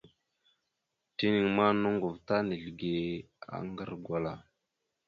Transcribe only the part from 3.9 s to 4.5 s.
gwala.